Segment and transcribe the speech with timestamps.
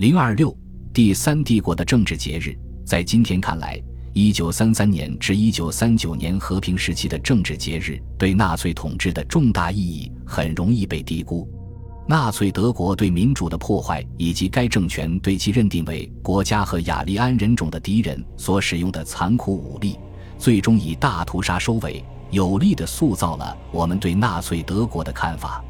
[0.00, 0.56] 零二六
[0.94, 2.56] 第三帝国的政治节日，
[2.86, 3.78] 在今天看来，
[4.14, 11.46] 一九三三年至一九三九年和平时期的政治节日对纳粹统治的重大意义很容易被低估。
[12.08, 19.98] 纳粹德国对民主的破坏，以及该政权对其认定为国家和雅利安人种的敌人所使用的残酷武力，
[20.38, 25.62] 最终以大屠杀收尾，有力地塑造了我们对纳粹德国的看法。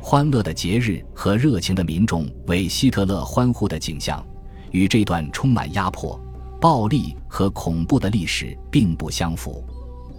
[0.00, 4.24] 欢乐的节日和热情的民众为希特勒欢呼的景象，
[4.70, 6.18] 与这段充满压迫、
[6.60, 9.62] 暴力和恐怖的历史并不相符。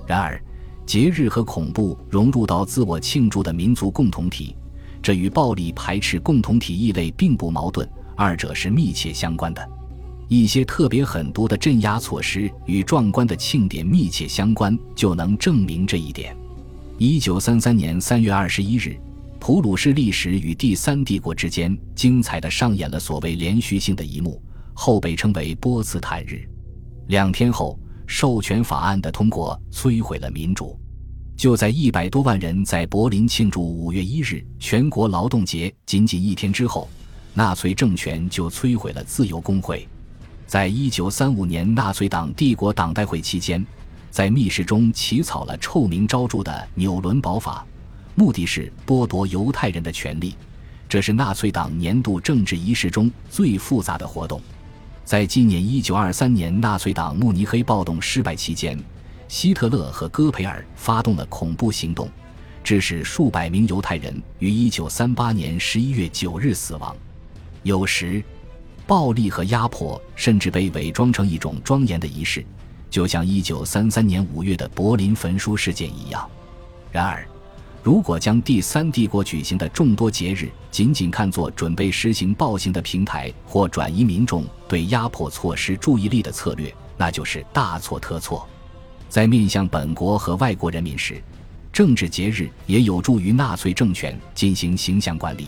[0.06, 0.40] 然而，
[0.86, 4.56] 节日和恐怖融入到自我庆祝的民族共同体。
[5.02, 9.70] 这与暴力排斥共同体异类并不矛盾，二者是密切相关的。
[10.28, 16.36] 一些特别狠毒的镇压措施与壮观的庆典密切相关，就能证明这一点。
[16.98, 19.00] 一九三三年三月二十一日，
[19.50, 24.40] 普鲁士历史与第三帝国之间精彩地上演了所谓连续性的一幕，
[24.76, 26.48] 后被称为波茨坦日。
[27.08, 30.80] 两天后，授权法案的通过摧毁了民主。
[31.36, 36.88] 就在一百多万人在柏林庆祝五月一日全国劳动节仅仅一天之后，
[37.34, 39.88] 纳粹政权就摧毁了自由工会。
[40.46, 43.66] 在一九三五年纳粹党帝国党代会期间，
[44.12, 47.66] 在密室中起草了臭名昭著的纽伦堡法，
[48.20, 50.36] 目的是剥夺犹太人的权利。
[50.90, 54.42] 这是纳粹党年度政治仪式中最复杂的活动。
[55.06, 58.78] 在纪念一九二三年纳粹党慕尼黑暴动失败期间。
[59.30, 62.10] 希特勒和戈培尔发动了恐怖行动，
[62.62, 66.94] 致使数百名犹太人于1938年11月9日死亡。
[67.62, 68.22] 有时，
[68.86, 72.44] 暴力和压迫甚至被伪装成一种庄严的仪式，
[72.90, 76.28] 就像1933年5月的柏林焚书事件一样。
[76.92, 77.24] 然而，
[77.82, 88.46] 如果将第三帝国举行的众多节日仅仅看作准备实行暴行的平台或转移民众对压迫措施注意力的策略，那就是大错特错。
[89.08, 91.22] 在面向本国和外国人民时，
[91.72, 95.48] 政治节日也有助于纳粹政权进行形象管理。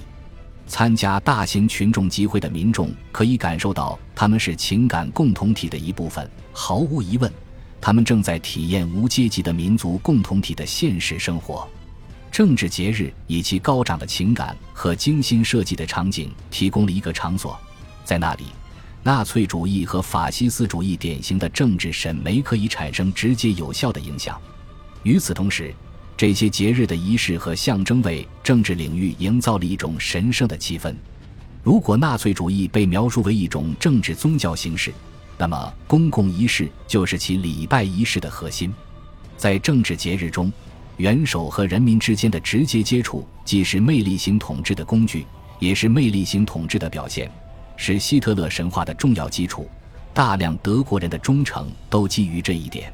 [0.67, 6.27] 参加大型群众集会的民众可以感受到他们是情感共同体的一部分。
[6.53, 7.29] 毫无疑问，
[7.81, 11.67] 他们正在体验无阶级的民族共同体的现实生活。
[12.31, 17.59] 政治节日以其高涨的情感和精心设计的场景提供了一个场所，
[18.05, 18.45] 在那里。
[19.03, 24.39] 纳粹主义和法西斯主义典型的政治审美可以产生直接有效的影响。
[25.03, 25.73] 与此同时，
[26.15, 30.95] 这些节日的仪式和象征为政治领域营造了一种神圣的气氛。
[31.63, 34.93] 如果纳粹主义被描述为一种政治宗教形式，
[35.37, 38.71] 那么公共仪式就是其礼拜仪式的核心。
[39.35, 40.53] 在政治节日中，
[41.01, 45.25] 元首和人民之间的直接接触既是魅力型统治的工具，
[45.57, 47.27] 也是魅力型统治的表现。
[47.75, 49.67] 是希特勒神话的重要基础，
[50.13, 52.93] 大量德国人的忠诚都基于这一点。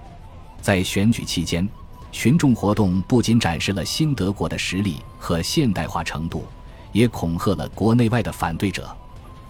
[0.62, 1.68] 在选举期间，
[2.10, 6.46] 群众活动不仅展示了新德国的实力和现代化程度，
[6.94, 8.90] 也恐吓了国内外的反对者。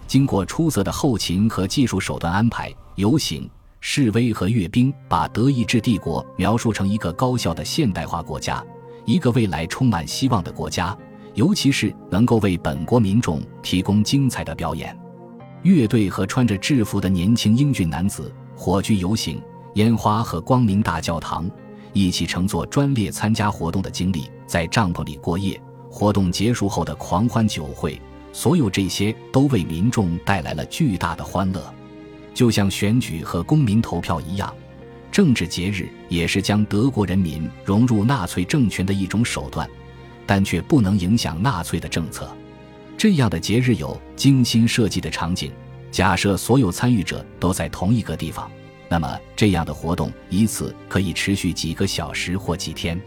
[0.08, 3.48] 经过出色的后勤和技术手段安排，游行、
[3.80, 8.64] 示威和阅兵把德意志帝国描述成一个高效的现代化国家，
[9.04, 10.96] 一个未来充满希望的国家，
[11.34, 14.96] 尤其是能够为本国民众提供精彩的表演。
[15.62, 19.40] 乐队和穿着制服的年轻英俊男子，火炬游行、
[19.74, 21.50] 烟花和光明大教堂，
[21.92, 28.00] 一起乘坐专列参加活动的经历，在帐篷里过夜，活动结束后的狂欢酒会，
[28.32, 31.74] 所有这些都为民众带来了巨大的欢乐。
[32.38, 34.54] 就像选举和公民投票一样，
[35.10, 39.68] 政治节日也是将德国人民融入纳粹政权的一种手段，
[40.24, 42.32] 但却不能影响纳粹的政策。
[42.96, 45.50] 这样的节日有精心设计的场景。
[45.90, 48.48] 假设所有参与者都在同一个地方，
[48.88, 53.00] 那么这样的活动一次可以持续几个小时或几天。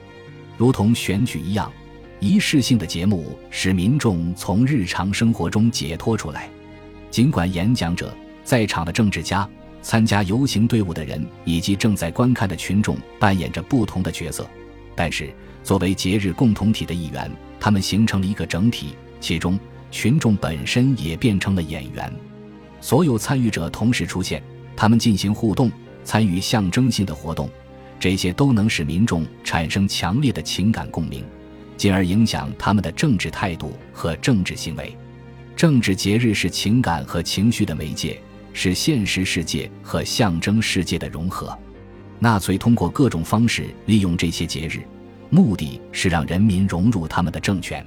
[0.58, 1.72] 如同选举一样，
[2.20, 6.50] 仪式性的节目使民众从日常生活中解脱出来。
[7.10, 8.14] 尽管演讲者、
[8.44, 9.48] 在场的政治家、
[9.82, 14.50] 参加游行队伍的人以及正在观看的群众扮演着不同的角色，
[14.96, 15.34] 但是
[15.64, 19.60] 作为节日共同体的一员，他们形成了一个整体，其中。
[19.94, 22.10] 群众本身也变成了演员，
[22.80, 24.42] 所有参与者同时出现，
[24.74, 25.70] 他们进行互动，
[26.06, 27.50] 参与象征性的活动，
[28.00, 31.26] 这些都能使民众产生强烈的情感共鸣，
[31.76, 34.98] 进而影响他们的政治态度和政治行为。
[35.58, 38.18] 政治节日是情感和情绪的媒介，
[38.54, 41.58] 是现实世界和象征世界的融合。
[42.20, 44.82] 纳粹通过各种方式利用这些节日，
[45.30, 47.86] 目的是让人民融入他们的政权。